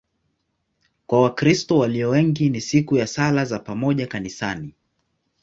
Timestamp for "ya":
2.97-3.07